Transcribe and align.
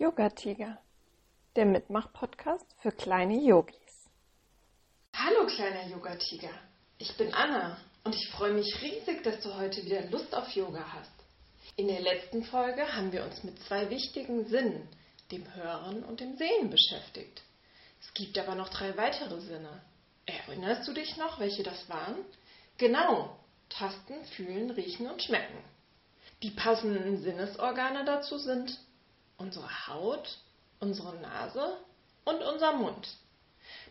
Yoga 0.00 0.30
Tiger, 0.30 0.78
der 1.56 1.66
Mitmach-Podcast 1.66 2.64
für 2.80 2.90
kleine 2.90 3.38
Yogis. 3.38 4.08
Hallo 5.14 5.46
kleiner 5.46 5.88
Yoga 5.88 6.16
Tiger, 6.16 6.54
ich 6.96 7.14
bin 7.18 7.34
Anna 7.34 7.76
und 8.04 8.14
ich 8.14 8.30
freue 8.30 8.54
mich 8.54 8.80
riesig, 8.80 9.22
dass 9.24 9.42
du 9.42 9.54
heute 9.54 9.84
wieder 9.84 10.08
Lust 10.08 10.34
auf 10.34 10.48
Yoga 10.52 10.90
hast. 10.94 11.12
In 11.76 11.88
der 11.88 12.00
letzten 12.00 12.44
Folge 12.44 12.90
haben 12.90 13.12
wir 13.12 13.22
uns 13.24 13.44
mit 13.44 13.62
zwei 13.64 13.90
wichtigen 13.90 14.46
Sinnen, 14.46 14.88
dem 15.32 15.54
Hören 15.54 16.02
und 16.04 16.20
dem 16.20 16.34
Sehen, 16.38 16.70
beschäftigt. 16.70 17.42
Es 18.00 18.14
gibt 18.14 18.38
aber 18.38 18.54
noch 18.54 18.70
drei 18.70 18.96
weitere 18.96 19.38
Sinne. 19.42 19.82
Erinnerst 20.24 20.88
du 20.88 20.94
dich 20.94 21.18
noch, 21.18 21.38
welche 21.40 21.62
das 21.62 21.90
waren? 21.90 22.24
Genau, 22.78 23.36
Tasten, 23.68 24.24
Fühlen, 24.34 24.70
Riechen 24.70 25.10
und 25.10 25.22
Schmecken. 25.22 25.62
Die 26.42 26.52
passenden 26.52 27.20
Sinnesorgane 27.20 28.06
dazu 28.06 28.38
sind 28.38 28.78
unsere 29.40 29.88
Haut, 29.88 30.38
unsere 30.78 31.16
Nase 31.16 31.78
und 32.24 32.42
unser 32.42 32.72
Mund. 32.72 33.08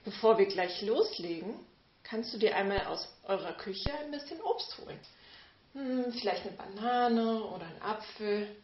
Bevor 0.05 0.37
wir 0.37 0.45
gleich 0.45 0.81
loslegen, 0.81 1.59
kannst 2.03 2.33
du 2.33 2.37
dir 2.37 2.55
einmal 2.55 2.85
aus 2.85 3.07
eurer 3.23 3.53
Küche 3.53 3.93
ein 3.99 4.11
bisschen 4.11 4.41
Obst 4.41 4.77
holen. 4.77 4.99
Hm, 5.73 6.11
vielleicht 6.13 6.45
eine 6.45 6.55
Banane 6.55 7.43
oder 7.43 7.65
ein 7.65 7.81
Apfel 7.81 8.55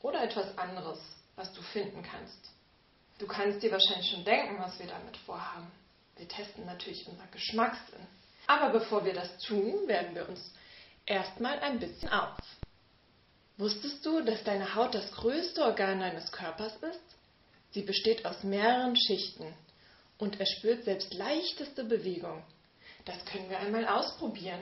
oder 0.00 0.22
etwas 0.22 0.56
anderes, 0.58 1.00
was 1.36 1.52
du 1.52 1.62
finden 1.62 2.02
kannst. 2.02 2.50
Du 3.18 3.26
kannst 3.26 3.62
dir 3.62 3.70
wahrscheinlich 3.70 4.10
schon 4.10 4.24
denken, 4.24 4.58
was 4.60 4.78
wir 4.78 4.86
damit 4.86 5.16
vorhaben. 5.18 5.70
Wir 6.16 6.28
testen 6.28 6.66
natürlich 6.66 7.06
unseren 7.08 7.30
Geschmackssinn. 7.30 8.06
Aber 8.46 8.78
bevor 8.78 9.04
wir 9.04 9.14
das 9.14 9.38
tun, 9.38 9.86
werden 9.88 10.14
wir 10.14 10.28
uns 10.28 10.52
erstmal 11.06 11.58
ein 11.60 11.78
bisschen 11.78 12.10
auf. 12.10 12.36
Wusstest 13.56 14.04
du, 14.04 14.20
dass 14.22 14.42
deine 14.42 14.74
Haut 14.74 14.94
das 14.94 15.12
größte 15.12 15.62
Organ 15.62 16.00
deines 16.00 16.32
Körpers 16.32 16.74
ist? 16.82 17.16
Sie 17.70 17.82
besteht 17.82 18.26
aus 18.26 18.42
mehreren 18.42 18.96
Schichten 18.96 19.54
und 20.18 20.40
erspürt 20.40 20.84
selbst 20.84 21.14
leichteste 21.14 21.84
Bewegung. 21.84 22.42
Das 23.04 23.24
können 23.26 23.48
wir 23.48 23.58
einmal 23.60 23.86
ausprobieren. 23.86 24.60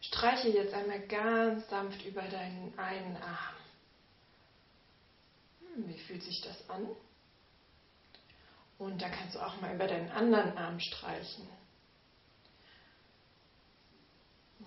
Streiche 0.00 0.48
jetzt 0.48 0.74
einmal 0.74 1.00
ganz 1.06 1.68
sanft 1.68 2.04
über 2.04 2.22
deinen 2.22 2.76
einen 2.78 3.16
Arm. 3.16 3.56
Hm, 5.60 5.88
wie 5.88 5.98
fühlt 5.98 6.22
sich 6.22 6.40
das 6.40 6.68
an? 6.70 6.88
Und 8.78 9.02
dann 9.02 9.12
kannst 9.12 9.36
du 9.36 9.40
auch 9.40 9.60
mal 9.60 9.74
über 9.74 9.86
deinen 9.86 10.10
anderen 10.10 10.56
Arm 10.56 10.80
streichen. 10.80 11.48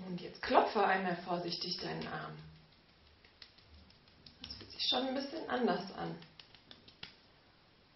Und 0.06 0.20
jetzt 0.22 0.42
klopfe 0.42 0.84
einmal 0.84 1.16
vorsichtig 1.23 1.78
deinen 1.78 2.08
Arm 2.08 2.38
schon 4.92 5.08
ein 5.08 5.16
bisschen 5.16 5.50
anders 5.50 5.89
an. 5.94 6.14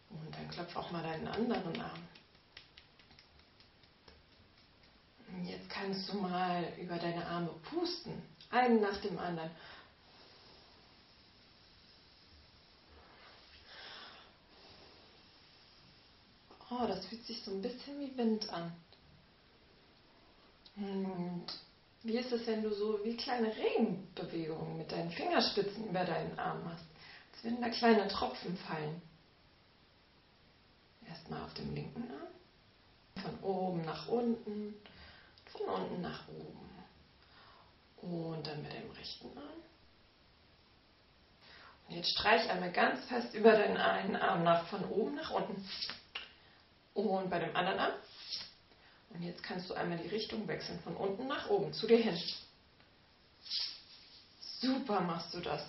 Und 0.10 0.34
dann 0.34 0.50
klopf 0.50 0.76
auch 0.78 0.92
mal 0.92 1.04
deinen 1.04 1.28
anderen 1.28 1.82
Arm. 1.82 2.08
Jetzt 5.44 5.70
kannst 5.70 6.08
du 6.08 6.18
mal 6.18 6.72
über 6.80 6.98
deine 6.98 7.26
Arme 7.26 7.50
pusten, 7.70 8.24
einen 8.50 8.80
nach 8.80 8.96
dem 9.02 9.20
anderen. 9.20 9.52
Oh, 16.70 16.88
das 16.88 17.06
fühlt 17.08 17.26
sich 17.26 17.44
so 17.44 17.52
ein 17.52 17.62
bisschen 17.62 18.00
wie 18.00 18.18
Wind 18.18 18.50
an. 18.50 18.72
Und 20.78 21.46
wie 22.04 22.18
ist 22.18 22.32
es, 22.32 22.48
wenn 22.48 22.64
du 22.64 22.74
so 22.74 23.04
wie 23.04 23.18
kleine 23.18 23.54
Regenbewegungen 23.54 24.78
mit 24.78 24.85
Fingerspitzen 25.36 25.90
über 25.90 26.06
deinen 26.06 26.38
Arm 26.40 26.64
machst? 26.64 26.86
Als 27.34 27.44
wenn 27.44 27.62
da 27.62 27.70
kleine 27.70 28.08
Tropfen 28.08 28.58
fallen. 28.58 29.02
Erstmal 31.08 31.44
auf 31.44 31.54
dem 31.56 31.76
linken 31.76 32.10
Arm. 32.10 33.22
Von 33.22 33.40
oben 33.42 33.82
nach 33.82 34.08
unten. 34.08 34.76
Von 35.48 35.68
unten 35.68 36.02
nach 36.02 36.28
oben. 36.30 36.70
Und 37.98 38.48
dann 38.48 38.62
mit 38.62 38.72
dem 38.74 38.90
rechten 38.92 39.38
Arm. 39.38 39.46
Und 41.88 41.96
jetzt 41.96 42.12
streich 42.12 42.50
einmal 42.50 42.72
ganz 42.72 43.04
fest 43.06 43.34
über 43.34 43.52
deinen 43.52 43.78
einen 43.78 44.16
Arm 44.16 44.44
nach 44.44 44.68
von 44.68 44.86
oben 44.86 45.16
nach 45.16 45.32
unten. 45.32 45.68
Und 46.94 47.30
bei 47.30 47.40
dem 47.40 47.56
anderen 47.56 47.80
Arm 47.80 47.94
und 49.10 49.22
jetzt 49.22 49.44
kannst 49.44 49.70
du 49.70 49.74
einmal 49.74 49.98
die 49.98 50.10
Richtung 50.10 50.46
wechseln, 50.48 50.80
von 50.80 50.98
unten 50.98 51.28
nach 51.28 51.50
oben, 51.50 51.72
zu 51.72 51.88
dir 51.88 51.98
hin. 51.98 52.20
Super 54.66 55.02
machst 55.02 55.34
du 55.34 55.40
das. 55.42 55.62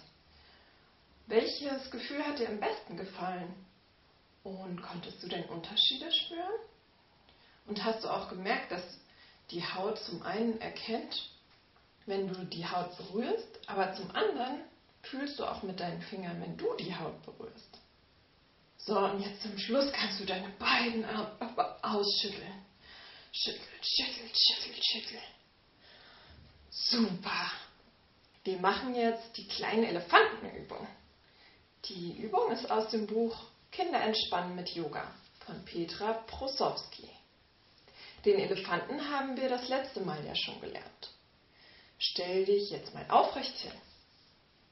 Welches 1.26 1.90
Gefühl 1.90 2.24
hat 2.24 2.38
dir 2.38 2.48
am 2.48 2.60
besten 2.60 2.96
gefallen? 2.96 3.54
Und 4.42 4.80
konntest 4.80 5.22
du 5.22 5.28
denn 5.28 5.44
Unterschiede 5.44 6.10
spüren? 6.12 6.60
Und 7.66 7.84
hast 7.84 8.04
du 8.04 8.08
auch 8.08 8.28
gemerkt, 8.28 8.70
dass 8.70 8.82
die 9.50 9.64
Haut 9.64 9.98
zum 9.98 10.22
einen 10.22 10.60
erkennt, 10.60 11.30
wenn 12.06 12.28
du 12.28 12.44
die 12.44 12.66
Haut 12.66 12.96
berührst, 12.96 13.58
aber 13.66 13.92
zum 13.94 14.10
anderen 14.12 14.60
fühlst 15.02 15.38
du 15.38 15.44
auch 15.44 15.62
mit 15.62 15.80
deinen 15.80 16.00
Fingern, 16.02 16.40
wenn 16.40 16.56
du 16.56 16.74
die 16.76 16.94
Haut 16.94 17.20
berührst. 17.24 17.80
So, 18.78 18.96
und 18.98 19.20
jetzt 19.20 19.42
zum 19.42 19.58
Schluss 19.58 19.92
kannst 19.92 20.20
du 20.20 20.24
deine 20.24 20.48
beiden 20.60 21.04
Arme 21.04 21.76
ausschütteln. 21.82 22.64
Schüttel, 23.32 23.60
schüttel, 23.82 24.30
schüttel, 24.32 24.82
schüttel. 24.82 25.20
Super. 26.70 27.50
Wir 28.46 28.60
machen 28.60 28.94
jetzt 28.94 29.36
die 29.36 29.48
kleine 29.48 29.88
Elefantenübung. 29.88 30.86
Die 31.86 32.16
Übung 32.16 32.52
ist 32.52 32.70
aus 32.70 32.90
dem 32.90 33.08
Buch 33.08 33.36
Kinder 33.72 34.00
entspannen 34.00 34.54
mit 34.54 34.68
Yoga 34.68 35.02
von 35.44 35.64
Petra 35.64 36.12
Prosowski. 36.12 37.10
Den 38.24 38.38
Elefanten 38.38 39.10
haben 39.10 39.36
wir 39.36 39.48
das 39.48 39.66
letzte 39.68 40.00
Mal 40.00 40.24
ja 40.24 40.36
schon 40.36 40.60
gelernt. 40.60 41.10
Stell 41.98 42.44
dich 42.44 42.70
jetzt 42.70 42.94
mal 42.94 43.04
aufrecht 43.08 43.58
hin. 43.58 43.72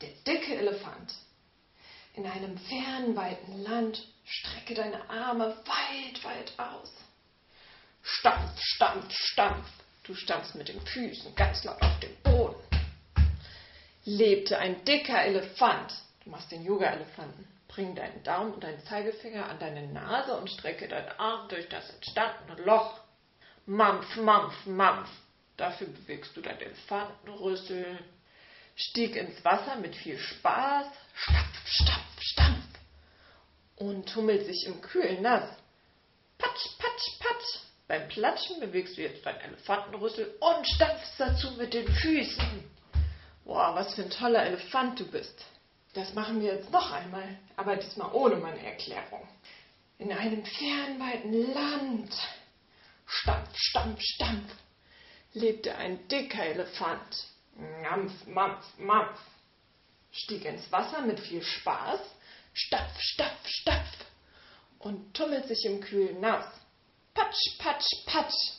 Der 0.02 0.10
dicke 0.24 0.54
Elefant. 0.54 1.12
In 2.14 2.26
einem 2.26 2.56
fernen, 2.56 3.16
weiten 3.16 3.60
Land 3.64 4.06
strecke 4.24 4.74
deine 4.74 5.10
Arme 5.10 5.48
weit, 5.48 6.22
weit 6.22 6.52
aus. 6.58 6.92
Stampf, 8.02 8.56
stampf, 8.56 9.12
stampf. 9.12 9.68
Du 10.04 10.14
stampfst 10.14 10.54
mit 10.54 10.68
den 10.68 10.80
Füßen 10.80 11.34
ganz 11.34 11.64
laut 11.64 11.82
auf 11.82 11.98
den. 11.98 12.23
Lebte 14.04 14.58
ein 14.58 14.84
dicker 14.84 15.24
Elefant. 15.24 15.92
Du 16.24 16.30
machst 16.30 16.52
den 16.52 16.62
Yoga-Elefanten. 16.62 17.48
Bring 17.68 17.94
deinen 17.94 18.22
Daumen 18.22 18.52
und 18.52 18.62
deinen 18.62 18.84
Zeigefinger 18.84 19.48
an 19.48 19.58
deine 19.58 19.86
Nase 19.88 20.36
und 20.36 20.50
strecke 20.50 20.86
deinen 20.88 21.08
Arm 21.18 21.48
durch 21.48 21.68
das 21.68 21.88
entstandene 21.90 22.62
Loch. 22.62 23.00
Mampf, 23.66 24.16
mampf, 24.16 24.66
mampf. 24.66 25.08
Dafür 25.56 25.86
bewegst 25.86 26.36
du 26.36 26.42
deinen 26.42 26.60
Elefantenrüssel. 26.60 27.98
Stieg 28.76 29.16
ins 29.16 29.42
Wasser 29.44 29.76
mit 29.76 29.96
viel 29.96 30.18
Spaß. 30.18 30.86
Stampf, 31.14 31.66
stampf, 31.66 32.20
stampf. 32.20 32.64
Und 33.76 34.08
tummelt 34.08 34.44
sich 34.44 34.66
im 34.66 34.82
kühlen 34.82 35.22
Nass. 35.22 35.48
Patsch, 36.38 36.78
patsch, 36.78 37.18
patsch. 37.20 37.60
Beim 37.88 38.08
Platschen 38.08 38.60
bewegst 38.60 38.96
du 38.96 39.02
jetzt 39.02 39.24
deinen 39.24 39.40
Elefantenrüssel 39.40 40.34
und 40.40 40.66
stampfst 40.68 41.14
dazu 41.18 41.52
mit 41.52 41.72
den 41.72 41.88
Füßen. 41.88 42.70
Boah, 43.44 43.74
was 43.74 43.94
für 43.94 44.02
ein 44.02 44.10
toller 44.10 44.44
Elefant 44.44 44.98
du 44.98 45.04
bist. 45.06 45.44
Das 45.92 46.14
machen 46.14 46.40
wir 46.40 46.54
jetzt 46.54 46.70
noch 46.70 46.90
einmal, 46.90 47.38
aber 47.56 47.76
diesmal 47.76 48.12
ohne 48.12 48.36
meine 48.36 48.64
Erklärung. 48.64 49.28
In 49.98 50.12
einem 50.12 50.44
fernweiten 50.44 51.54
Land, 51.54 52.12
stampf, 53.06 53.50
stampf, 53.54 54.00
stampf, 54.00 54.52
lebte 55.34 55.74
ein 55.76 56.08
dicker 56.08 56.42
Elefant. 56.44 57.26
Mampf, 57.82 58.26
mampf, 58.26 58.64
mampf. 58.78 59.20
Stieg 60.10 60.44
ins 60.44 60.70
Wasser 60.72 61.02
mit 61.02 61.20
viel 61.20 61.42
Spaß, 61.42 62.00
stapf, 62.52 62.98
stapf, 62.98 63.46
stapf 63.46 64.04
und 64.80 65.14
tummelt 65.14 65.46
sich 65.46 65.64
im 65.64 65.80
kühlen 65.80 66.20
Nass. 66.20 66.46
Patsch, 67.14 67.58
patsch, 67.58 67.86
patsch. 68.06 68.52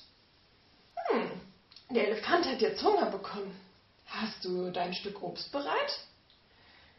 Hm, 1.09 1.31
der 1.89 2.07
Elefant 2.07 2.45
hat 2.45 2.61
jetzt 2.61 2.81
Hunger 2.81 3.09
bekommen. 3.09 3.64
Hast 4.05 4.45
du 4.45 4.71
dein 4.71 4.93
Stück 4.93 5.21
Obst 5.21 5.51
bereit? 5.51 5.99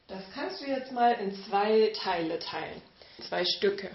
Das 0.08 0.22
kannst 0.34 0.60
du 0.60 0.66
jetzt 0.66 0.92
mal 0.92 1.12
in 1.12 1.34
zwei 1.44 1.92
Teile 1.96 2.38
teilen. 2.38 2.80
Zwei 3.28 3.44
Stücke. 3.44 3.90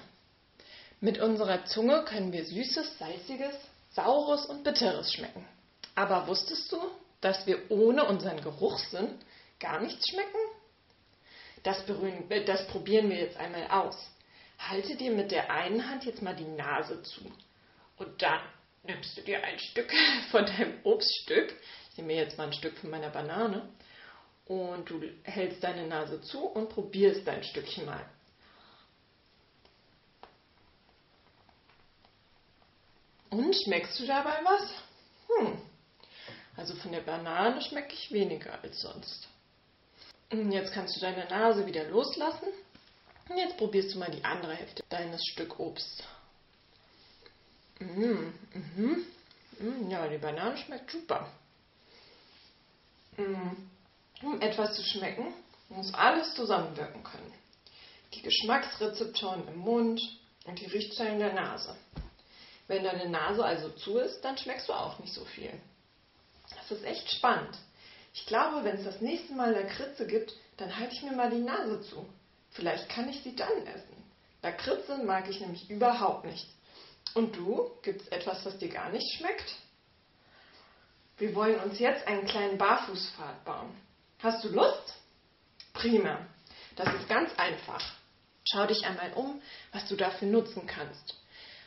Mit 0.99 1.19
unserer 1.19 1.65
Zunge 1.65 2.03
können 2.03 2.31
wir 2.31 2.45
Süßes, 2.45 2.97
Salziges, 2.99 3.55
Saures 3.91 4.45
und 4.45 4.63
Bitteres 4.63 5.13
schmecken. 5.13 5.47
Aber 5.95 6.27
wusstest 6.27 6.71
du, 6.71 6.77
dass 7.21 7.45
wir 7.47 7.69
ohne 7.71 8.05
unseren 8.05 8.41
Geruchssinn 8.41 9.19
gar 9.59 9.79
nichts 9.79 10.09
schmecken? 10.09 10.39
Das, 11.63 11.85
berühren, 11.85 12.29
das 12.45 12.67
probieren 12.67 13.09
wir 13.09 13.17
jetzt 13.17 13.37
einmal 13.37 13.67
aus. 13.69 13.95
Halte 14.57 14.95
dir 14.95 15.11
mit 15.11 15.31
der 15.31 15.51
einen 15.51 15.89
Hand 15.89 16.05
jetzt 16.05 16.21
mal 16.21 16.35
die 16.35 16.43
Nase 16.43 17.01
zu. 17.03 17.21
Und 17.97 18.21
dann 18.21 18.41
nimmst 18.83 19.17
du 19.17 19.21
dir 19.21 19.43
ein 19.43 19.59
Stück 19.59 19.91
von 20.31 20.45
deinem 20.45 20.79
Obststück, 20.83 21.53
ich 21.91 21.97
nehme 21.97 22.13
mir 22.13 22.23
jetzt 22.23 22.37
mal 22.37 22.47
ein 22.47 22.53
Stück 22.53 22.77
von 22.77 22.89
meiner 22.89 23.09
Banane, 23.09 23.69
und 24.45 24.89
du 24.89 25.01
hältst 25.23 25.63
deine 25.63 25.87
Nase 25.87 26.21
zu 26.21 26.45
und 26.45 26.69
probierst 26.69 27.25
dein 27.25 27.43
Stückchen 27.43 27.85
mal. 27.85 28.05
Und 33.29 33.55
schmeckst 33.55 33.97
du 33.97 34.05
dabei 34.05 34.39
was? 34.43 34.73
Hm. 35.27 35.61
Also 36.57 36.75
von 36.75 36.91
der 36.91 36.99
Banane 36.99 37.61
schmecke 37.61 37.93
ich 37.93 38.11
weniger 38.11 38.61
als 38.61 38.81
sonst. 38.81 39.29
Und 40.31 40.51
jetzt 40.51 40.73
kannst 40.73 40.97
du 40.97 40.99
deine 40.99 41.25
Nase 41.29 41.65
wieder 41.65 41.85
loslassen. 41.85 42.49
Und 43.29 43.37
jetzt 43.37 43.57
probierst 43.57 43.95
du 43.95 43.99
mal 43.99 44.11
die 44.11 44.23
andere 44.25 44.53
Hälfte 44.53 44.83
deines 44.89 45.25
Stück 45.27 45.59
Obst. 45.59 46.03
Mmh, 47.81 48.33
mhm. 48.53 49.05
Mmh, 49.59 49.91
ja, 49.91 50.07
die 50.07 50.17
Banane 50.17 50.57
schmeckt 50.57 50.91
super. 50.91 51.27
Mmh. 53.17 53.55
Um 54.21 54.39
etwas 54.39 54.75
zu 54.75 54.83
schmecken, 54.83 55.33
muss 55.69 55.93
alles 55.93 56.33
zusammenwirken 56.35 57.03
können. 57.03 57.33
Die 58.13 58.21
Geschmacksrezeptoren 58.21 59.47
im 59.47 59.57
Mund 59.57 59.99
und 60.45 60.59
die 60.59 60.65
Riechzellen 60.65 61.19
der 61.19 61.33
Nase. 61.33 61.75
Wenn 62.67 62.83
deine 62.83 63.09
Nase 63.09 63.43
also 63.43 63.69
zu 63.69 63.97
ist, 63.97 64.21
dann 64.21 64.37
schmeckst 64.37 64.69
du 64.69 64.73
auch 64.73 64.99
nicht 64.99 65.13
so 65.13 65.25
viel. 65.25 65.51
Das 66.55 66.71
ist 66.71 66.85
echt 66.85 67.11
spannend. 67.11 67.57
Ich 68.13 68.25
glaube, 68.27 68.63
wenn 68.63 68.77
es 68.77 68.83
das 68.83 69.01
nächste 69.01 69.33
Mal 69.33 69.53
Lakritze 69.53 70.05
gibt, 70.05 70.33
dann 70.57 70.77
halte 70.77 70.93
ich 70.93 71.01
mir 71.01 71.13
mal 71.13 71.31
die 71.31 71.39
Nase 71.39 71.81
zu. 71.81 72.05
Vielleicht 72.51 72.89
kann 72.89 73.09
ich 73.09 73.23
sie 73.23 73.35
dann 73.35 73.65
essen. 73.65 74.03
Lakritze 74.43 75.03
mag 75.03 75.29
ich 75.29 75.39
nämlich 75.39 75.69
überhaupt 75.69 76.25
nicht. 76.25 76.47
Und 77.13 77.35
du? 77.35 77.71
Gibt 77.81 78.01
es 78.01 78.07
etwas, 78.07 78.45
was 78.45 78.57
dir 78.57 78.69
gar 78.69 78.89
nicht 78.89 79.17
schmeckt? 79.17 79.55
Wir 81.17 81.35
wollen 81.35 81.59
uns 81.59 81.77
jetzt 81.79 82.07
einen 82.07 82.25
kleinen 82.25 82.57
Barfußpfad 82.57 83.45
bauen. 83.45 83.75
Hast 84.19 84.43
du 84.43 84.49
Lust? 84.49 84.95
Prima. 85.73 86.25
Das 86.75 86.93
ist 86.95 87.07
ganz 87.07 87.31
einfach. 87.37 87.83
Schau 88.43 88.65
dich 88.65 88.85
einmal 88.85 89.13
um, 89.13 89.41
was 89.71 89.87
du 89.87 89.95
dafür 89.95 90.27
nutzen 90.27 90.65
kannst. 90.65 91.15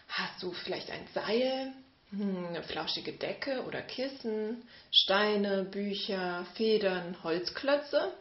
Hast 0.08 0.42
du 0.42 0.52
vielleicht 0.52 0.90
ein 0.90 1.06
Seil, 1.14 1.72
hm, 2.10 2.46
eine 2.46 2.62
flauschige 2.62 3.12
Decke 3.12 3.62
oder 3.64 3.82
Kissen, 3.82 4.69
Steine, 4.90 5.64
Bücher, 5.64 6.46
Federn, 6.54 7.16
Holzklötze? 7.22 8.12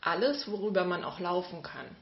Alles, 0.00 0.50
worüber 0.50 0.84
man 0.84 1.04
auch 1.04 1.20
laufen 1.20 1.62
kann. 1.62 1.94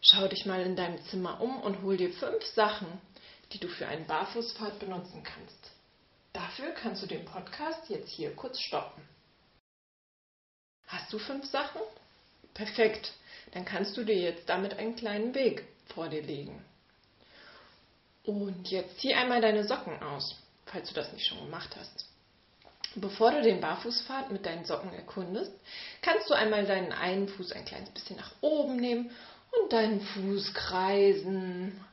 Schau 0.00 0.26
dich 0.28 0.46
mal 0.46 0.62
in 0.62 0.76
deinem 0.76 1.02
Zimmer 1.06 1.40
um 1.40 1.60
und 1.60 1.82
hol 1.82 1.96
dir 1.96 2.12
fünf 2.12 2.44
Sachen, 2.54 2.88
die 3.54 3.60
du 3.60 3.68
für 3.68 3.86
einen 3.86 4.06
Barfußpfad 4.06 4.80
benutzen 4.80 5.22
kannst. 5.22 5.70
Dafür 6.32 6.72
kannst 6.72 7.02
du 7.02 7.06
den 7.06 7.24
Podcast 7.24 7.88
jetzt 7.88 8.10
hier 8.10 8.34
kurz 8.34 8.58
stoppen. 8.60 9.02
Hast 10.88 11.12
du 11.12 11.18
fünf 11.18 11.46
Sachen? 11.46 11.80
Perfekt. 12.52 13.12
Dann 13.52 13.64
kannst 13.64 13.96
du 13.96 14.04
dir 14.04 14.16
jetzt 14.16 14.48
damit 14.48 14.78
einen 14.78 14.96
kleinen 14.96 15.34
Weg 15.34 15.64
vor 15.94 16.08
dir 16.08 16.22
legen. 16.22 16.64
Und 18.24 18.70
jetzt 18.70 18.98
zieh 19.00 19.14
einmal 19.14 19.40
deine 19.40 19.64
Socken 19.64 20.02
aus, 20.02 20.36
falls 20.66 20.88
du 20.88 20.94
das 20.94 21.12
nicht 21.12 21.26
schon 21.26 21.38
gemacht 21.38 21.76
hast. 21.78 22.08
Bevor 22.96 23.32
du 23.32 23.42
den 23.42 23.60
Barfußpfad 23.60 24.30
mit 24.30 24.46
deinen 24.46 24.64
Socken 24.64 24.92
erkundest, 24.92 25.52
kannst 26.00 26.30
du 26.30 26.34
einmal 26.34 26.64
deinen 26.64 26.92
einen 26.92 27.28
Fuß 27.28 27.52
ein 27.52 27.64
kleines 27.64 27.90
bisschen 27.90 28.16
nach 28.16 28.32
oben 28.40 28.76
nehmen 28.76 29.10
und 29.50 29.72
deinen 29.72 30.00
Fuß 30.00 30.54
kreisen. 30.54 31.84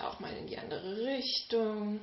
Auch 0.00 0.20
mal 0.20 0.32
in 0.36 0.46
die 0.46 0.58
andere 0.58 0.96
Richtung. 1.04 2.00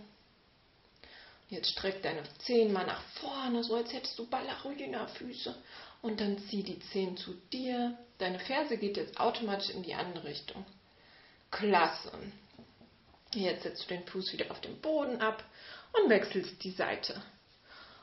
Jetzt 1.50 1.72
streck 1.72 2.04
deine 2.04 2.24
Zehen 2.40 2.72
mal 2.72 2.86
nach 2.86 3.02
vorne, 3.20 3.64
so 3.64 3.76
als 3.76 3.92
hättest 3.92 4.20
du 4.20 4.28
Ballerina-Füße. 4.28 5.56
Und 6.02 6.22
dann 6.22 6.38
zieh 6.50 6.64
die 6.64 6.80
Zehen 6.92 7.18
zu 7.18 7.34
dir. 7.52 7.98
Deine 8.20 8.40
Ferse 8.40 8.78
geht 8.78 8.98
jetzt 8.98 9.20
automatisch 9.20 9.70
in 9.72 9.84
die 9.84 9.96
andere 9.96 10.26
Richtung. 10.26 10.66
Klasse. 11.50 12.12
Jetzt 13.34 13.64
setzt 13.64 13.84
du 13.84 13.88
den 13.96 14.06
Fuß 14.06 14.34
wieder 14.34 14.52
auf 14.52 14.62
den 14.62 14.80
Boden 14.80 15.22
ab 15.22 15.44
und 15.94 16.10
wechselst 16.10 16.64
die 16.64 16.72
Seite. 16.72 17.22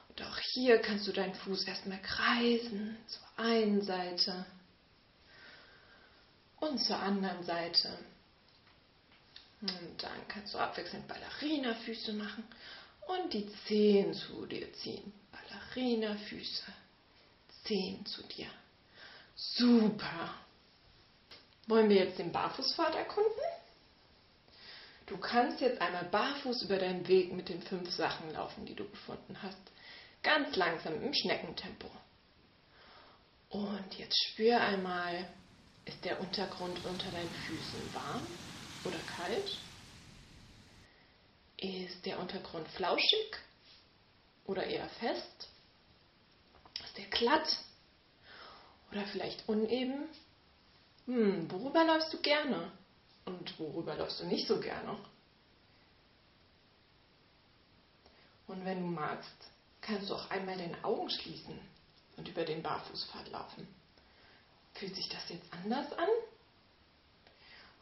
Und 0.09 0.23
auch 0.23 0.39
hier 0.55 0.79
kannst 0.79 1.07
du 1.07 1.13
deinen 1.13 1.35
Fuß 1.35 1.67
erstmal 1.67 2.01
kreisen 2.03 2.97
zur 3.07 3.45
einen 3.45 3.83
Seite 3.83 4.47
und 6.61 6.79
zur 6.79 6.99
anderen 6.99 7.45
Seite. 7.45 7.99
Und 9.63 10.03
dann 10.03 10.29
kannst 10.29 10.55
du 10.55 10.59
abwechselnd 10.59 11.09
Ballerina-Füße 11.09 12.13
machen 12.13 12.45
und 13.07 13.33
die 13.33 13.49
Zehen 13.67 14.13
zu 14.13 14.47
dir 14.47 14.73
ziehen. 14.75 15.13
Ballerina-Füße, 15.33 16.73
Zehen 17.65 18.05
zu 18.05 18.23
dir. 18.25 18.49
Super. 19.35 20.35
Wollen 21.67 21.89
wir 21.89 21.97
jetzt 21.97 22.19
den 22.19 22.33
Barfußpfad 22.33 22.95
erkunden? 22.95 23.33
Du 25.07 25.17
kannst 25.19 25.61
jetzt 25.61 25.81
einmal 25.81 26.05
barfuß 26.05 26.63
über 26.63 26.79
deinen 26.79 27.07
Weg 27.09 27.33
mit 27.33 27.49
den 27.49 27.63
fünf 27.63 27.91
Sachen 27.93 28.31
laufen, 28.33 28.67
die 28.67 28.75
du 28.75 28.89
gefunden 28.89 29.41
hast. 29.41 29.59
Ganz 30.23 30.55
langsam 30.57 31.01
im 31.03 31.15
Schneckentempo. 31.15 31.89
Und 33.51 33.95
jetzt 33.97 34.17
spür 34.29 34.61
einmal, 34.61 35.29
ist 35.85 36.05
der 36.05 36.21
Untergrund 36.21 36.85
unter 36.85 37.11
deinen 37.11 37.31
Füßen 37.47 37.95
warm 37.95 38.27
oder 38.85 38.99
kalt? 39.17 39.59
Ist 41.59 42.05
der 42.05 42.19
Untergrund 42.19 42.69
flauschig 42.69 43.37
oder 44.45 44.65
eher 44.65 44.89
fest? 45.01 45.49
Ist 46.85 46.99
der 46.99 47.07
glatt 47.07 47.59
oder 48.91 49.07
vielleicht 49.07 49.49
uneben? 49.49 50.09
Hm, 51.07 51.51
worüber 51.51 51.85
läufst 51.85 52.13
du 52.13 52.21
gerne 52.21 52.71
und 53.25 53.59
worüber 53.59 53.97
läufst 53.97 54.21
du 54.21 54.27
nicht 54.27 54.47
so 54.47 54.61
gerne? 54.61 54.99
Und 58.47 58.65
wenn 58.65 58.81
du 58.81 58.87
magst, 58.87 59.51
kannst 59.81 60.11
du 60.11 60.15
auch 60.15 60.31
einmal 60.31 60.57
deine 60.57 60.83
Augen 60.85 61.11
schließen 61.11 61.59
und 62.17 62.29
über 62.29 62.45
den 62.45 62.63
Barfußpfad 62.63 63.31
laufen. 63.31 63.67
Fühlt 64.75 64.95
sich 64.95 65.09
das 65.09 65.29
jetzt 65.29 65.53
anders 65.53 65.93
an? 65.95 66.09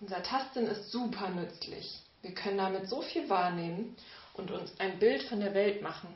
Unser 0.01 0.23
Tasten 0.23 0.67
ist 0.67 0.91
super 0.91 1.29
nützlich. 1.31 2.01
Wir 2.23 2.35
können 2.35 2.59
damit 2.59 2.89
so 2.89 3.03
viel 3.03 3.29
wahrnehmen 3.29 3.97
und 4.35 4.51
uns 4.51 4.79
ein 4.81 4.99
Bild 4.99 5.23
von 5.25 5.41
der 5.41 5.55
Welt 5.55 5.83
machen, 5.83 6.09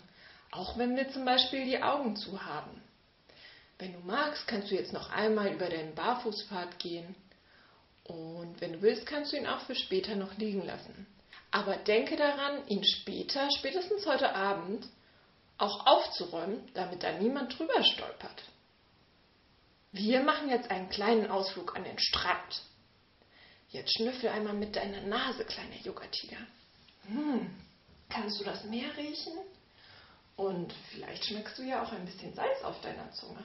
auch 0.51 0.79
wenn 0.79 0.97
wir 0.97 1.11
zum 1.11 1.25
Beispiel 1.25 1.65
die 1.65 1.83
Augen 1.83 2.17
zu 2.17 2.45
haben. 2.45 2.83
Wenn 3.79 3.93
du 3.93 4.01
magst, 4.01 4.49
kannst 4.49 4.71
du 4.71 4.75
jetzt 4.75 4.93
noch 4.93 5.11
einmal 5.11 5.53
über 5.53 5.69
deinen 5.69 5.95
Barfußpfad 5.95 6.79
gehen 6.79 7.15
und 8.05 8.61
wenn 8.61 8.73
du 8.73 8.83
willst, 8.83 9.07
kannst 9.07 9.33
du 9.33 9.37
ihn 9.37 9.47
auch 9.47 9.61
für 9.61 9.75
später 9.75 10.17
noch 10.17 10.37
liegen 10.37 10.65
lassen. 10.65 11.07
Aber 11.51 11.77
denke 11.77 12.17
daran, 12.17 12.67
ihn 12.67 12.85
später, 12.85 13.49
spätestens 13.59 14.07
heute 14.07 14.35
Abend, 14.35 14.87
auch 15.59 15.87
aufzuräumen, 15.87 16.69
damit 16.75 17.03
da 17.03 17.13
niemand 17.13 17.59
drüber 17.59 17.83
stolpert. 17.85 18.43
Wir 19.93 20.23
machen 20.23 20.51
jetzt 20.51 20.71
einen 20.71 20.89
kleinen 20.89 21.31
Ausflug 21.31 21.77
an 21.77 21.85
den 21.85 21.99
Strand. 21.99 22.63
Jetzt 23.71 23.93
schnüffel 23.97 24.31
einmal 24.31 24.55
mit 24.55 24.77
deiner 24.77 25.03
Nase, 25.03 25.45
kleiner 25.45 25.77
Yogatiger. 25.83 26.39
Hm, 27.07 27.51
kannst 28.09 28.41
du 28.41 28.45
das 28.45 28.65
Meer 28.65 28.97
riechen? 28.97 29.35
Und 30.37 30.73
vielleicht 30.91 31.27
schmeckst 31.27 31.59
du 31.59 31.63
ja 31.63 31.83
auch 31.83 31.93
ein 31.93 32.07
bisschen 32.07 32.33
Salz 32.33 32.63
auf 32.63 32.81
deiner 32.81 33.11
Zunge. 33.13 33.43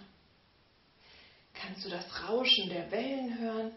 Kannst 1.53 1.83
du 1.85 1.89
das 1.89 2.05
Rauschen 2.23 2.69
der 2.69 2.89
Wellen 2.91 3.37
hören 3.37 3.71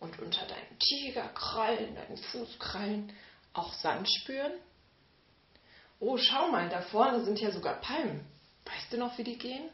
und 0.00 0.18
unter 0.18 0.44
deinen 0.46 0.78
Tigerkrallen, 0.78 1.94
deinen 1.94 2.16
Fußkrallen 2.16 3.12
auch 3.52 3.72
Sand 3.74 4.08
spüren? 4.10 4.52
Oh, 6.00 6.16
schau 6.16 6.48
mal, 6.48 6.68
da 6.68 6.82
vorne 6.82 7.24
sind 7.24 7.40
ja 7.40 7.50
sogar 7.52 7.80
Palmen. 7.80 8.26
Weißt 8.64 8.92
du 8.92 8.98
noch, 8.98 9.16
wie 9.18 9.24
die 9.24 9.38
gehen? 9.38 9.70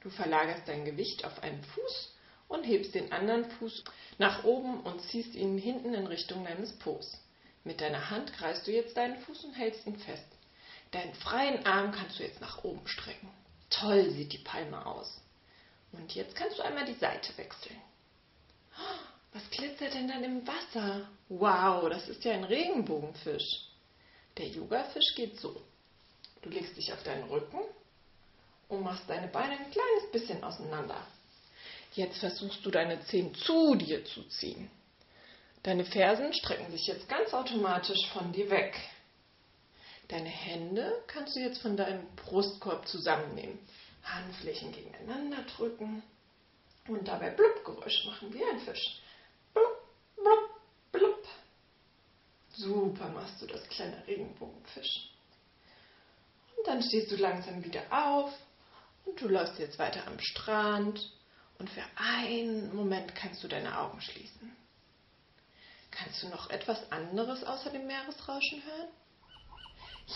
Du 0.00 0.10
verlagerst 0.10 0.66
dein 0.66 0.84
Gewicht 0.84 1.24
auf 1.24 1.42
einen 1.42 1.62
Fuß 1.62 2.15
und 2.48 2.64
hebst 2.64 2.94
den 2.94 3.12
anderen 3.12 3.50
Fuß 3.52 3.84
nach 4.18 4.44
oben 4.44 4.80
und 4.80 5.02
ziehst 5.02 5.34
ihn 5.34 5.58
hinten 5.58 5.94
in 5.94 6.06
Richtung 6.06 6.44
deines 6.44 6.72
Po's. 6.78 7.20
Mit 7.64 7.80
deiner 7.80 8.10
Hand 8.10 8.32
kreist 8.32 8.66
du 8.66 8.72
jetzt 8.72 8.96
deinen 8.96 9.18
Fuß 9.18 9.44
und 9.44 9.54
hältst 9.54 9.86
ihn 9.86 9.98
fest. 9.98 10.26
Deinen 10.92 11.14
freien 11.14 11.66
Arm 11.66 11.92
kannst 11.92 12.18
du 12.18 12.22
jetzt 12.22 12.40
nach 12.40 12.62
oben 12.62 12.86
strecken. 12.86 13.28
Toll 13.70 14.10
sieht 14.10 14.32
die 14.32 14.38
Palme 14.38 14.86
aus. 14.86 15.20
Und 15.92 16.14
jetzt 16.14 16.36
kannst 16.36 16.58
du 16.58 16.62
einmal 16.62 16.84
die 16.84 16.94
Seite 16.94 17.36
wechseln. 17.36 17.80
Was 19.32 19.50
glitzert 19.50 19.94
denn 19.94 20.08
dann 20.08 20.24
im 20.24 20.46
Wasser? 20.46 21.08
Wow, 21.28 21.88
das 21.90 22.08
ist 22.08 22.24
ja 22.24 22.32
ein 22.32 22.44
Regenbogenfisch. 22.44 23.68
Der 24.38 24.46
Yogafisch 24.48 25.14
geht 25.14 25.40
so. 25.40 25.60
Du 26.42 26.50
legst 26.50 26.76
dich 26.76 26.92
auf 26.92 27.02
deinen 27.02 27.28
Rücken 27.28 27.60
und 28.68 28.82
machst 28.82 29.08
deine 29.08 29.28
Beine 29.28 29.58
ein 29.58 29.70
kleines 29.70 30.10
bisschen 30.12 30.42
auseinander. 30.44 31.06
Jetzt 31.96 32.18
versuchst 32.18 32.64
du 32.64 32.70
deine 32.70 33.00
Zehen 33.06 33.34
zu 33.34 33.74
dir 33.74 34.04
zu 34.04 34.22
ziehen. 34.28 34.70
Deine 35.62 35.86
Fersen 35.86 36.32
strecken 36.34 36.70
sich 36.70 36.86
jetzt 36.86 37.08
ganz 37.08 37.32
automatisch 37.32 38.06
von 38.12 38.32
dir 38.32 38.50
weg. 38.50 38.78
Deine 40.08 40.28
Hände 40.28 41.02
kannst 41.06 41.34
du 41.34 41.40
jetzt 41.40 41.62
von 41.62 41.74
deinem 41.74 42.06
Brustkorb 42.16 42.86
zusammennehmen. 42.86 43.58
Handflächen 44.04 44.72
gegeneinander 44.72 45.42
drücken 45.56 46.02
und 46.86 47.08
dabei 47.08 47.30
Blubgeräusch 47.30 48.04
machen 48.04 48.32
wie 48.32 48.44
ein 48.44 48.60
Fisch. 48.60 49.00
Blub, 49.54 49.80
blub, 50.16 50.60
blub. 50.92 51.26
Super. 52.52 53.08
Machst 53.08 53.40
du 53.40 53.46
das 53.46 53.66
kleine 53.70 54.06
Regenbogenfisch. 54.06 55.10
Und 56.58 56.66
dann 56.66 56.82
stehst 56.82 57.10
du 57.10 57.16
langsam 57.16 57.64
wieder 57.64 57.82
auf 57.90 58.30
und 59.06 59.18
du 59.18 59.28
läufst 59.28 59.58
jetzt 59.58 59.78
weiter 59.78 60.06
am 60.06 60.20
Strand 60.20 61.00
und 61.58 61.70
für 61.70 61.82
einen 61.96 62.74
Moment 62.74 63.14
kannst 63.14 63.42
du 63.42 63.48
deine 63.48 63.78
Augen 63.78 64.00
schließen. 64.00 64.56
Kannst 65.90 66.22
du 66.22 66.28
noch 66.28 66.50
etwas 66.50 66.90
anderes 66.92 67.42
außer 67.44 67.70
dem 67.70 67.86
Meeresrauschen 67.86 68.62
hören? 68.64 68.88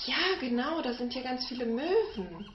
Ja, 0.07 0.39
genau, 0.39 0.83
da 0.83 0.93
sind 0.93 1.15
ja 1.15 1.23
ganz 1.23 1.47
viele 1.49 1.67
Möwen. 1.67 2.49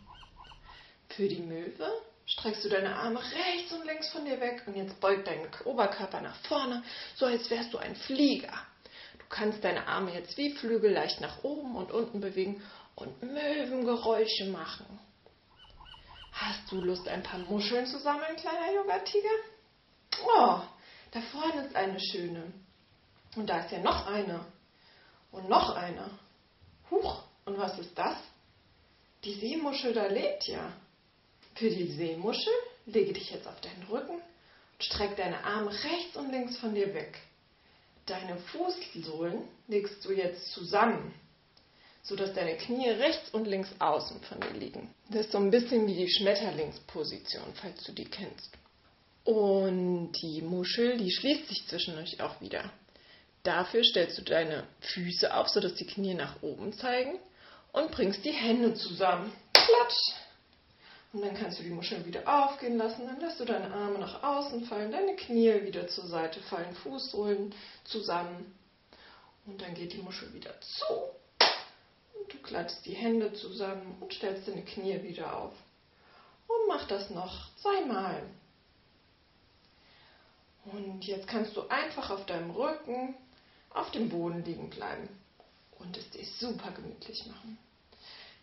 Für 1.09 1.27
die 1.27 1.41
Möwe 1.41 1.91
streckst 2.25 2.63
du 2.65 2.69
deine 2.69 2.95
Arme 2.95 3.19
rechts 3.19 3.71
und 3.73 3.85
links 3.85 4.09
von 4.09 4.25
dir 4.25 4.39
weg 4.39 4.63
und 4.67 4.75
jetzt 4.75 4.99
beugt 4.99 5.27
dein 5.27 5.47
Oberkörper 5.65 6.21
nach 6.21 6.35
vorne, 6.47 6.83
so 7.15 7.25
als 7.25 7.49
wärst 7.49 7.73
du 7.73 7.77
ein 7.77 7.95
Flieger. 7.95 8.53
Du 9.17 9.25
kannst 9.29 9.63
deine 9.63 9.87
Arme 9.87 10.13
jetzt 10.13 10.37
wie 10.37 10.53
Flügel 10.53 10.91
leicht 10.91 11.19
nach 11.21 11.43
oben 11.43 11.75
und 11.75 11.91
unten 11.91 12.21
bewegen 12.21 12.61
und 12.95 13.21
Möwengeräusche 13.21 14.45
machen. 14.45 14.99
Hast 16.35 16.69
du 16.69 16.81
Lust, 16.81 17.07
ein 17.07 17.23
paar 17.23 17.39
Muscheln 17.39 17.87
zu 17.87 17.97
sammeln, 17.97 18.35
kleiner 18.35 18.73
Yoga-Tiger? 18.73 19.29
Oh, 20.21 20.59
da 21.11 21.21
vorne 21.31 21.65
ist 21.65 21.75
eine 21.75 21.97
schöne. 21.97 22.51
Und 23.37 23.49
da 23.49 23.61
ist 23.61 23.71
ja 23.71 23.79
noch 23.79 24.05
eine. 24.05 24.45
Und 25.31 25.47
noch 25.47 25.73
eine. 25.75 26.09
Huch, 26.91 27.23
und 27.45 27.57
was 27.57 27.79
ist 27.79 27.97
das? 27.97 28.17
Die 29.23 29.33
Seemuschel 29.33 29.93
da 29.93 30.07
lebt 30.07 30.45
ja. 30.47 30.73
Für 31.55 31.69
die 31.69 31.87
Seemuschel 31.87 32.53
lege 32.85 33.13
dich 33.13 33.31
jetzt 33.31 33.47
auf 33.47 33.61
deinen 33.61 33.83
Rücken 33.83 34.15
und 34.15 34.83
streck 34.83 35.15
deine 35.15 35.41
Arme 35.41 35.71
rechts 35.71 36.17
und 36.17 36.31
links 36.31 36.57
von 36.57 36.75
dir 36.75 36.93
weg. 36.93 37.17
Deine 38.07 38.37
Fußsohlen 38.37 39.47
legst 39.67 40.03
du 40.03 40.11
jetzt 40.11 40.51
zusammen, 40.51 41.13
sodass 42.05 42.33
deine 42.33 42.55
Knie 42.55 42.89
rechts 42.89 43.29
und 43.31 43.45
links 43.45 43.69
außen 43.79 44.21
von 44.21 44.39
dir 44.39 44.59
liegen. 44.59 44.93
Das 45.09 45.25
ist 45.25 45.31
so 45.31 45.39
ein 45.39 45.51
bisschen 45.51 45.87
wie 45.87 45.95
die 45.95 46.09
Schmetterlingsposition, 46.09 47.53
falls 47.55 47.83
du 47.83 47.91
die 47.91 48.05
kennst. 48.05 48.51
Und 49.23 50.11
die 50.21 50.41
Muschel, 50.41 50.97
die 50.97 51.11
schließt 51.11 51.47
sich 51.49 51.67
zwischendurch 51.67 52.21
auch 52.21 52.39
wieder. 52.41 52.71
Dafür 53.41 53.83
stellst 53.83 54.17
du 54.19 54.21
deine 54.21 54.67
Füße 54.81 55.35
auf, 55.35 55.49
sodass 55.49 55.73
die 55.75 55.87
Knie 55.87 56.13
nach 56.13 56.41
oben 56.43 56.73
zeigen 56.73 57.19
und 57.73 57.91
bringst 57.91 58.23
die 58.23 58.31
Hände 58.31 58.75
zusammen. 58.75 59.33
Klatsch! 59.53 60.13
Und 61.11 61.21
dann 61.21 61.35
kannst 61.35 61.59
du 61.59 61.63
die 61.63 61.69
Muscheln 61.69 62.05
wieder 62.05 62.21
aufgehen 62.27 62.77
lassen. 62.77 63.05
Dann 63.05 63.19
lässt 63.19 63.39
du 63.39 63.45
deine 63.45 63.73
Arme 63.73 63.99
nach 63.99 64.21
außen 64.21 64.65
fallen, 64.65 64.91
deine 64.91 65.15
Knie 65.15 65.63
wieder 65.63 65.87
zur 65.87 66.07
Seite 66.07 66.39
fallen, 66.41 66.75
Fußsohlen 66.75 67.55
zusammen. 67.85 68.53
Und 69.45 69.61
dann 69.61 69.73
geht 69.73 69.93
die 69.93 70.01
Muschel 70.01 70.33
wieder 70.33 70.53
zu. 70.61 71.15
Du 72.29 72.37
klatschst 72.39 72.85
die 72.85 72.95
Hände 72.95 73.33
zusammen 73.33 73.97
und 73.99 74.13
stellst 74.13 74.47
deine 74.47 74.63
Knie 74.63 75.01
wieder 75.03 75.37
auf. 75.37 75.53
Und 76.47 76.67
mach 76.67 76.87
das 76.87 77.09
noch 77.09 77.49
zweimal. 77.57 78.23
Und 80.65 81.05
jetzt 81.05 81.27
kannst 81.27 81.55
du 81.55 81.67
einfach 81.67 82.09
auf 82.09 82.25
deinem 82.25 82.51
Rücken 82.51 83.15
auf 83.69 83.91
dem 83.91 84.09
Boden 84.09 84.43
liegen 84.43 84.69
bleiben 84.69 85.07
und 85.79 85.97
es 85.97 86.09
dir 86.11 86.25
super 86.39 86.71
gemütlich 86.71 87.25
machen. 87.27 87.57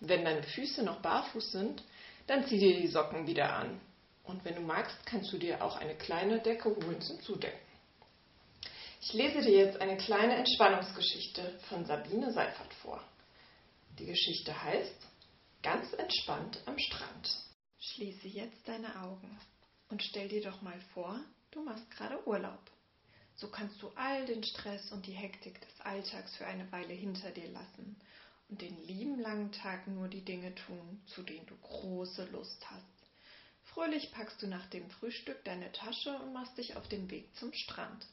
Wenn 0.00 0.24
deine 0.24 0.42
Füße 0.42 0.82
noch 0.82 1.00
barfuß 1.00 1.52
sind, 1.52 1.82
dann 2.26 2.46
zieh 2.46 2.58
dir 2.58 2.80
die 2.80 2.88
Socken 2.88 3.26
wieder 3.26 3.54
an. 3.54 3.80
Und 4.24 4.44
wenn 4.44 4.54
du 4.54 4.60
magst, 4.60 5.04
kannst 5.06 5.32
du 5.32 5.38
dir 5.38 5.64
auch 5.64 5.76
eine 5.76 5.94
kleine 5.94 6.38
Decke 6.38 6.74
holen 6.76 7.00
zum 7.00 7.20
Zudecken. 7.22 7.58
Ich 9.00 9.12
lese 9.14 9.40
dir 9.40 9.56
jetzt 9.64 9.80
eine 9.80 9.96
kleine 9.96 10.36
Entspannungsgeschichte 10.36 11.58
von 11.68 11.84
Sabine 11.86 12.32
Seifert 12.32 12.72
vor. 12.82 13.02
Die 13.98 14.06
Geschichte 14.06 14.62
heißt 14.62 15.06
Ganz 15.62 15.92
entspannt 15.92 16.58
am 16.64 16.78
Strand. 16.78 17.28
Schließe 17.78 18.26
jetzt 18.26 18.66
deine 18.66 19.02
Augen 19.02 19.38
und 19.90 20.02
stell 20.02 20.28
dir 20.28 20.42
doch 20.42 20.62
mal 20.62 20.80
vor, 20.94 21.20
du 21.50 21.62
machst 21.62 21.90
gerade 21.90 22.26
Urlaub. 22.26 22.70
So 23.34 23.50
kannst 23.50 23.82
du 23.82 23.90
all 23.90 24.24
den 24.24 24.42
Stress 24.44 24.90
und 24.92 25.06
die 25.06 25.12
Hektik 25.12 25.60
des 25.60 25.80
Alltags 25.82 26.34
für 26.36 26.46
eine 26.46 26.72
Weile 26.72 26.94
hinter 26.94 27.30
dir 27.32 27.48
lassen 27.48 28.00
und 28.48 28.62
den 28.62 28.82
lieben 28.86 29.20
langen 29.20 29.52
Tag 29.52 29.86
nur 29.86 30.08
die 30.08 30.24
Dinge 30.24 30.54
tun, 30.54 31.02
zu 31.06 31.22
denen 31.22 31.46
du 31.46 31.56
große 31.58 32.24
Lust 32.30 32.64
hast. 32.70 32.86
Fröhlich 33.74 34.10
packst 34.10 34.40
du 34.40 34.46
nach 34.46 34.66
dem 34.70 34.88
Frühstück 34.88 35.44
deine 35.44 35.70
Tasche 35.70 36.18
und 36.18 36.32
machst 36.32 36.56
dich 36.56 36.76
auf 36.76 36.88
den 36.88 37.10
Weg 37.10 37.36
zum 37.36 37.52
Strand. 37.52 38.06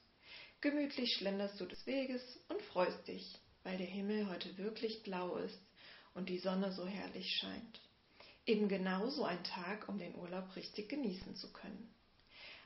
Gemütlich 0.60 1.16
schlenderst 1.16 1.60
du 1.60 1.66
des 1.66 1.88
Weges 1.88 2.22
und 2.50 2.62
freust 2.64 3.08
dich, 3.08 3.40
weil 3.64 3.78
der 3.78 3.88
Himmel 3.88 4.30
heute 4.30 4.58
wirklich 4.58 5.04
blau 5.04 5.38
ist 5.38 5.69
und 6.14 6.30
die 6.30 6.40
Sonne 6.40 6.72
so 6.72 6.86
herrlich 6.86 7.36
scheint. 7.36 7.82
Eben 8.46 8.68
genau 8.68 9.10
so 9.10 9.26
ein 9.26 9.44
Tag, 9.44 9.88
um 9.90 9.98
den 9.98 10.16
Urlaub 10.16 10.56
richtig 10.56 10.90
genießen 10.90 11.36
zu 11.36 11.52
können. 11.54 11.94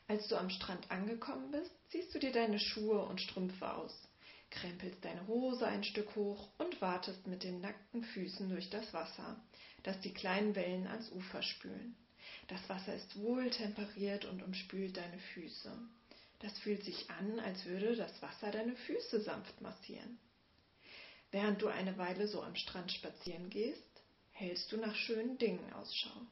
Als 0.08 0.28
du 0.28 0.36
am 0.36 0.50
Strand 0.50 0.92
angekommen 0.92 1.52
bist, 1.52 1.72
ziehst 1.90 2.14
du 2.14 2.20
dir 2.20 2.32
deine 2.32 2.60
Schuhe 2.60 3.04
und 3.06 3.22
Strümpfe 3.22 3.74
aus 3.74 4.08
krempelst 4.54 5.04
deine 5.04 5.26
Hose 5.28 5.66
ein 5.66 5.84
Stück 5.84 6.16
hoch 6.16 6.48
und 6.60 6.80
wartest 6.80 7.26
mit 7.28 7.44
den 7.44 7.60
nackten 7.60 8.04
Füßen 8.04 8.50
durch 8.50 8.70
das 8.70 8.94
Wasser, 8.94 9.42
das 9.82 10.00
die 10.02 10.14
kleinen 10.14 10.56
Wellen 10.56 10.88
ans 10.88 11.12
Ufer 11.12 11.42
spülen. 11.42 11.96
Das 12.48 12.70
Wasser 12.70 12.96
ist 12.96 13.20
wohltemperiert 13.20 14.26
und 14.26 14.44
umspült 14.44 14.96
deine 14.96 15.18
Füße. 15.34 15.72
Das 16.40 16.58
fühlt 16.60 16.84
sich 16.84 17.10
an, 17.10 17.40
als 17.40 17.66
würde 17.66 17.96
das 17.96 18.22
Wasser 18.22 18.52
deine 18.52 18.76
Füße 18.76 19.22
sanft 19.22 19.60
massieren. 19.62 20.20
Während 21.34 21.64
du 21.64 21.68
eine 21.68 21.98
Weile 21.98 22.28
so 22.28 22.44
am 22.44 22.56
Strand 22.56 22.92
spazieren 22.92 23.50
gehst, 23.50 24.04
hältst 24.32 24.72
du 24.72 24.78
nach 24.78 24.96
schönen 24.96 25.40
Dingen 25.40 25.74
Ausschau. 25.74 26.28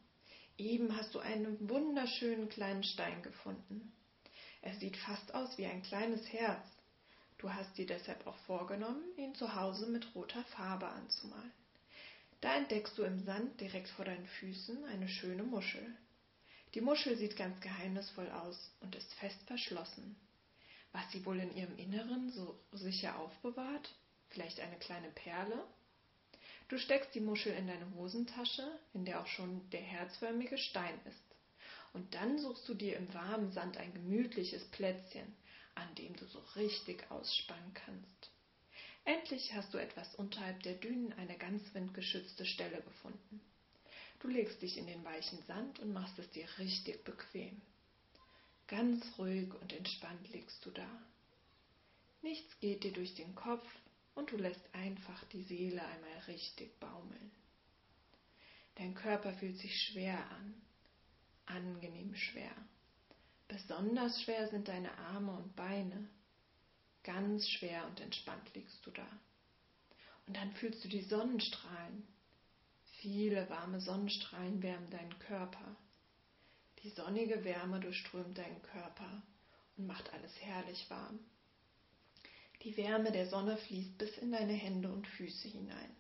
Eben 0.60 0.96
hast 0.96 1.16
du 1.16 1.20
einen 1.20 1.58
wunderschönen 1.68 2.50
kleinen 2.50 2.84
Stein 2.84 3.24
gefunden. 3.24 3.92
Er 4.62 4.76
sieht 4.76 4.96
fast 4.96 5.34
aus 5.34 5.58
wie 5.58 5.66
ein 5.66 5.82
kleines 5.82 6.32
Herz 6.32 6.64
Du 7.40 7.52
hast 7.52 7.76
dir 7.80 7.88
deshalb 7.88 8.28
auch 8.28 8.36
vorgenommen, 8.46 9.02
ihn 9.18 9.34
zu 9.34 9.56
Hause 9.56 9.88
mit 9.88 10.14
roter 10.14 10.44
Farbe 10.44 10.88
anzumalen. 10.88 11.52
Da 12.40 12.56
entdeckst 12.56 12.96
du 12.96 13.02
im 13.02 13.20
Sand 13.26 13.60
direkt 13.60 13.90
vor 13.90 14.06
deinen 14.06 14.28
Füßen 14.28 14.86
eine 14.86 15.08
schöne 15.08 15.42
Muschel. 15.42 15.96
Die 16.76 16.82
Muschel 16.82 17.18
sieht 17.18 17.36
ganz 17.36 17.60
geheimnisvoll 17.60 18.30
aus 18.30 18.70
und 18.82 18.94
ist 18.94 19.12
fest 19.16 19.42
verschlossen. 19.48 20.16
Was 20.92 21.10
sie 21.10 21.26
wohl 21.26 21.40
in 21.40 21.52
ihrem 21.56 21.76
Inneren 21.78 22.30
so 22.30 22.56
sicher 22.74 23.18
aufbewahrt? 23.18 23.96
Vielleicht 24.32 24.60
eine 24.60 24.78
kleine 24.78 25.10
Perle? 25.12 25.64
Du 26.70 26.78
steckst 26.78 27.14
die 27.14 27.20
Muschel 27.20 27.54
in 27.54 27.68
deine 27.68 27.94
Hosentasche, 27.96 28.66
in 28.94 29.04
der 29.04 29.22
auch 29.22 29.28
schon 29.28 29.70
der 29.72 29.82
herzförmige 29.82 30.58
Stein 30.58 30.98
ist. 31.06 31.36
Und 31.94 32.14
dann 32.16 32.40
suchst 32.40 32.68
du 32.70 32.74
dir 32.74 32.96
im 32.96 33.14
warmen 33.14 33.52
Sand 33.52 33.76
ein 33.76 33.94
gemütliches 33.94 34.64
Plätzchen, 34.72 35.36
an 35.76 35.94
dem 35.96 36.16
du 36.16 36.26
so 36.26 36.40
richtig 36.56 37.12
ausspannen 37.12 37.74
kannst. 37.74 38.32
Endlich 39.04 39.54
hast 39.54 39.74
du 39.74 39.78
etwas 39.78 40.16
unterhalb 40.16 40.64
der 40.64 40.76
Dünen 40.76 41.12
eine 41.14 41.38
ganz 41.38 41.62
windgeschützte 41.74 42.46
Stelle 42.46 42.82
gefunden. 42.82 43.42
Du 44.20 44.30
legst 44.30 44.62
dich 44.62 44.78
in 44.78 44.88
den 44.88 45.04
weichen 45.04 45.42
Sand 45.48 45.80
und 45.80 45.92
machst 45.92 46.18
es 46.20 46.30
dir 46.30 46.48
richtig 46.58 47.04
bequem. 47.04 47.62
Ganz 48.68 49.06
ruhig 49.18 49.54
und 49.56 49.74
entspannt 49.74 50.32
liegst 50.32 50.66
du 50.66 50.72
da. 50.72 50.88
Nichts 52.22 52.58
geht 52.62 52.84
dir 52.86 52.94
durch 52.94 53.16
den 53.16 53.36
Kopf 53.36 53.66
und 54.22 54.32
du 54.32 54.38
lässt 54.38 54.64
einfach 54.74 55.24
die 55.30 55.42
Seele 55.42 55.82
einmal 55.84 56.18
richtig 56.28 56.80
baumeln. 56.80 57.32
Dein 58.76 58.94
Körper 58.94 59.34
fühlt 59.34 59.58
sich 59.58 59.76
schwer 59.82 60.20
an, 60.30 60.62
angenehm 61.48 62.14
schwer. 62.14 62.52
Besonders 63.48 64.22
schwer 64.22 64.48
sind 64.48 64.68
deine 64.68 64.96
Arme 64.96 65.34
und 65.34 65.56
Beine. 65.56 66.08
Ganz 67.04 67.50
schwer 67.50 67.84
und 67.88 68.00
entspannt 68.00 68.54
liegst 68.54 68.86
du 68.86 68.92
da. 68.92 69.08
Und 70.28 70.38
dann 70.38 70.54
fühlst 70.54 70.84
du 70.86 70.88
die 70.88 71.02
Sonnenstrahlen. 71.02 72.08
Viele 73.00 73.50
warme 73.50 73.82
Sonnenstrahlen 73.82 74.62
wärmen 74.62 74.90
deinen 74.92 75.18
Körper. 75.18 75.76
Die 76.84 76.90
sonnige 76.90 77.44
Wärme 77.44 77.80
durchströmt 77.80 78.38
deinen 78.38 78.62
Körper 78.62 79.24
und 79.78 79.88
macht 79.88 80.14
alles 80.14 80.40
herrlich 80.42 80.88
warm. 80.92 81.20
Die 82.64 82.78
Wärme 82.78 83.12
der 83.12 83.28
Sonne 83.28 83.58
fließt 83.58 83.98
bis 83.98 84.18
in 84.20 84.32
deine 84.32 84.54
Hände 84.54 84.92
und 84.92 85.08
Füße 85.08 85.48
hinein. 85.48 85.96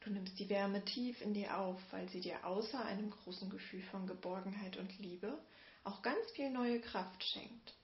Du 0.00 0.10
nimmst 0.10 0.38
die 0.38 0.48
Wärme 0.48 0.84
tief 0.84 1.20
in 1.20 1.34
dir 1.34 1.58
auf, 1.58 1.80
weil 1.90 2.08
sie 2.08 2.20
dir 2.20 2.46
außer 2.46 2.84
einem 2.84 3.10
großen 3.10 3.50
Gefühl 3.50 3.82
von 3.90 4.06
Geborgenheit 4.06 4.76
und 4.76 4.96
Liebe 4.98 5.36
auch 5.82 6.02
ganz 6.02 6.30
viel 6.32 6.50
neue 6.50 6.80
Kraft 6.80 7.24
schenkt. 7.24 7.74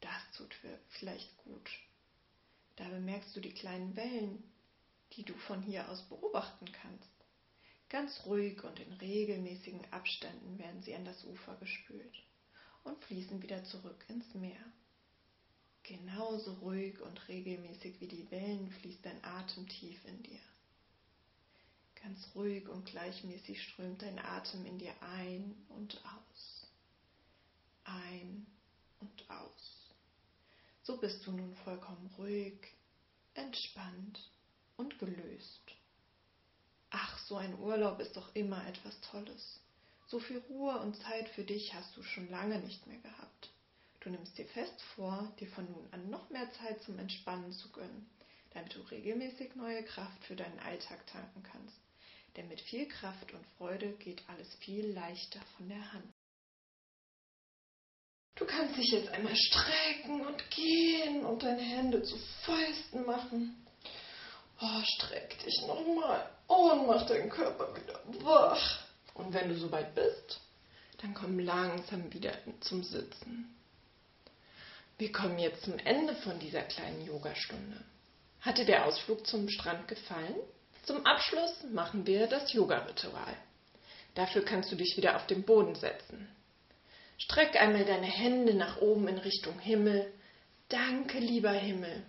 Das 0.00 0.30
tut 0.36 0.54
vielleicht 0.90 1.36
gut. 1.38 1.70
Da 2.76 2.88
bemerkst 2.88 3.34
du 3.34 3.40
die 3.40 3.54
kleinen 3.54 3.96
Wellen, 3.96 4.42
die 5.14 5.24
du 5.24 5.34
von 5.34 5.62
hier 5.62 5.88
aus 5.88 6.02
beobachten 6.02 6.70
kannst. 6.70 7.10
Ganz 7.88 8.24
ruhig 8.26 8.62
und 8.62 8.78
in 8.78 8.92
regelmäßigen 8.92 9.90
Abständen 9.90 10.58
werden 10.58 10.82
sie 10.82 10.94
an 10.94 11.04
das 11.04 11.24
Ufer 11.24 11.56
gespült 11.56 12.22
und 12.84 13.02
fließen 13.04 13.42
wieder 13.42 13.64
zurück 13.64 14.04
ins 14.08 14.34
Meer. 14.34 14.60
Genauso 15.82 16.54
ruhig 16.54 17.00
und 17.00 17.28
regelmäßig 17.28 18.00
wie 18.00 18.08
die 18.08 18.30
Wellen 18.30 18.70
fließt 18.70 19.04
dein 19.04 19.24
Atem 19.24 19.68
tief 19.68 20.04
in 20.04 20.22
dir. 20.22 20.40
Ganz 22.02 22.30
ruhig 22.34 22.68
und 22.68 22.86
gleichmäßig 22.86 23.62
strömt 23.62 24.02
dein 24.02 24.18
Atem 24.18 24.64
in 24.64 24.78
dir 24.78 24.94
ein 25.02 25.54
und 25.68 26.00
aus. 26.04 26.66
Ein 27.84 28.46
und 29.00 29.30
aus. 29.30 29.90
So 30.82 30.96
bist 30.98 31.26
du 31.26 31.32
nun 31.32 31.54
vollkommen 31.56 32.06
ruhig, 32.18 32.74
entspannt 33.34 34.30
und 34.76 34.98
gelöst. 34.98 35.74
Ach, 36.90 37.18
so 37.26 37.36
ein 37.36 37.58
Urlaub 37.58 38.00
ist 38.00 38.16
doch 38.16 38.34
immer 38.34 38.66
etwas 38.66 39.00
Tolles. 39.02 39.60
So 40.06 40.18
viel 40.18 40.38
Ruhe 40.48 40.78
und 40.80 40.96
Zeit 40.96 41.28
für 41.28 41.44
dich 41.44 41.72
hast 41.74 41.96
du 41.96 42.02
schon 42.02 42.28
lange 42.30 42.58
nicht 42.58 42.86
mehr 42.86 42.98
gehabt. 42.98 43.49
Du 44.00 44.08
nimmst 44.08 44.36
dir 44.38 44.46
fest 44.46 44.80
vor, 44.94 45.30
dir 45.38 45.48
von 45.48 45.70
nun 45.70 45.86
an 45.92 46.08
noch 46.08 46.30
mehr 46.30 46.50
Zeit 46.52 46.82
zum 46.82 46.98
Entspannen 46.98 47.52
zu 47.52 47.70
gönnen, 47.70 48.08
damit 48.52 48.74
du 48.74 48.80
regelmäßig 48.80 49.54
neue 49.56 49.84
Kraft 49.84 50.24
für 50.24 50.36
deinen 50.36 50.58
Alltag 50.60 51.06
tanken 51.06 51.42
kannst. 51.42 51.76
Denn 52.36 52.48
mit 52.48 52.60
viel 52.62 52.88
Kraft 52.88 53.32
und 53.34 53.44
Freude 53.58 53.92
geht 53.98 54.22
alles 54.28 54.54
viel 54.56 54.86
leichter 54.86 55.40
von 55.56 55.68
der 55.68 55.92
Hand. 55.92 56.10
Du 58.36 58.46
kannst 58.46 58.76
dich 58.78 58.90
jetzt 58.90 59.08
einmal 59.08 59.36
strecken 59.36 60.22
und 60.22 60.50
gehen 60.50 61.26
und 61.26 61.42
deine 61.42 61.60
Hände 61.60 62.02
zu 62.02 62.16
Fäusten 62.44 63.04
machen. 63.04 63.66
Oh, 64.62 64.82
streck 64.96 65.38
dich 65.44 65.60
nochmal 65.66 66.30
und 66.46 66.86
mach 66.86 67.06
deinen 67.06 67.28
Körper 67.28 67.76
wieder 67.76 68.00
wach. 68.24 68.82
Und 69.12 69.34
wenn 69.34 69.50
du 69.50 69.56
soweit 69.58 69.94
bist, 69.94 70.40
dann 71.02 71.12
komm 71.12 71.38
langsam 71.38 72.10
wieder 72.14 72.32
zum 72.60 72.82
Sitzen. 72.82 73.59
Wir 75.00 75.12
kommen 75.12 75.38
jetzt 75.38 75.62
zum 75.62 75.78
Ende 75.78 76.14
von 76.14 76.38
dieser 76.40 76.60
kleinen 76.60 77.06
Yogastunde. 77.06 77.82
Hat 78.42 78.58
dir 78.58 78.66
der 78.66 78.84
Ausflug 78.84 79.26
zum 79.26 79.48
Strand 79.48 79.88
gefallen? 79.88 80.36
Zum 80.82 81.06
Abschluss 81.06 81.64
machen 81.72 82.06
wir 82.06 82.26
das 82.26 82.52
Yoga-Ritual. 82.52 83.34
Dafür 84.14 84.44
kannst 84.44 84.70
du 84.70 84.76
dich 84.76 84.98
wieder 84.98 85.16
auf 85.16 85.26
den 85.26 85.42
Boden 85.44 85.74
setzen. 85.74 86.28
Streck 87.16 87.58
einmal 87.58 87.86
deine 87.86 88.08
Hände 88.08 88.52
nach 88.52 88.82
oben 88.82 89.08
in 89.08 89.16
Richtung 89.16 89.58
Himmel. 89.58 90.12
Danke, 90.68 91.18
lieber 91.18 91.52
Himmel. 91.52 92.02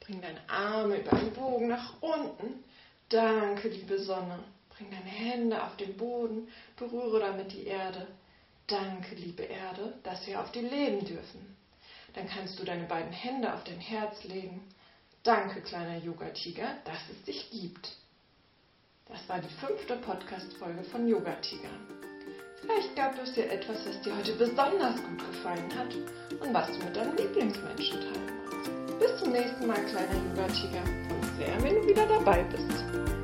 Bring 0.00 0.20
deine 0.20 0.40
Arme 0.50 0.96
über 0.96 1.16
den 1.16 1.32
Bogen 1.34 1.68
nach 1.68 2.02
unten. 2.02 2.64
Danke, 3.08 3.68
liebe 3.68 4.00
Sonne. 4.00 4.42
Bring 4.70 4.90
deine 4.90 5.04
Hände 5.04 5.62
auf 5.62 5.76
den 5.76 5.96
Boden, 5.96 6.48
berühre 6.76 7.20
damit 7.20 7.52
die 7.52 7.66
Erde. 7.66 8.08
Danke, 8.66 9.14
liebe 9.14 9.44
Erde, 9.44 9.96
dass 10.02 10.26
wir 10.26 10.40
auf 10.40 10.50
dir 10.50 10.62
leben 10.62 11.04
dürfen. 11.04 11.61
Dann 12.14 12.28
kannst 12.28 12.58
du 12.58 12.64
deine 12.64 12.84
beiden 12.84 13.12
Hände 13.12 13.52
auf 13.52 13.64
dein 13.64 13.80
Herz 13.80 14.22
legen. 14.24 14.62
Danke, 15.22 15.60
kleiner 15.60 15.96
Yoga-Tiger, 15.98 16.76
dass 16.84 16.98
es 17.10 17.22
dich 17.24 17.50
gibt. 17.50 17.96
Das 19.06 19.28
war 19.28 19.38
die 19.40 19.54
fünfte 19.54 19.96
Podcast-Folge 19.96 20.84
von 20.84 21.06
Yoga 21.06 21.34
Tiger. 21.36 21.70
Vielleicht 22.60 22.94
gab 22.96 23.18
es 23.20 23.32
dir 23.32 23.50
etwas, 23.50 23.84
was 23.86 24.00
dir 24.02 24.16
heute 24.16 24.32
besonders 24.34 24.96
gut 24.96 25.18
gefallen 25.18 25.70
hat 25.76 25.94
und 26.40 26.54
was 26.54 26.66
du 26.68 26.84
mit 26.84 26.96
deinen 26.96 27.16
Lieblingsmenschen 27.16 28.00
teilen 28.00 28.44
magst. 28.44 28.98
Bis 28.98 29.18
zum 29.18 29.32
nächsten 29.32 29.66
Mal, 29.66 29.84
kleiner 29.86 30.14
Yoga 30.14 30.46
Tiger. 30.48 30.82
Und 30.82 31.36
sehr, 31.36 31.62
wenn 31.62 31.74
du 31.74 31.88
wieder 31.88 32.06
dabei 32.06 32.42
bist. 32.44 33.21